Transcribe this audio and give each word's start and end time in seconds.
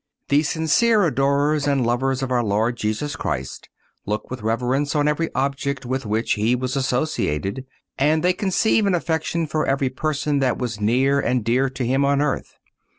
The 0.29 0.41
sincere 0.41 1.03
adorers 1.05 1.67
and 1.67 1.85
lovers 1.85 2.23
of 2.23 2.31
our 2.31 2.43
Lord 2.43 2.75
Jesus 2.75 3.15
Christ 3.15 3.69
look 4.07 4.31
with 4.31 4.41
reverence 4.41 4.95
on 4.95 5.07
every 5.07 5.29
object 5.35 5.85
with 5.85 6.07
which 6.07 6.31
He 6.31 6.55
was 6.55 6.75
associated, 6.75 7.67
and 7.99 8.23
they 8.23 8.33
conceive 8.33 8.87
an 8.87 8.95
affection 8.95 9.45
for 9.45 9.67
every 9.67 9.89
person 9.89 10.39
that 10.39 10.57
was 10.57 10.81
near 10.81 11.19
and 11.19 11.43
dear 11.45 11.69
to 11.69 11.85
Him 11.85 12.03
on 12.03 12.19
earth. 12.19 12.55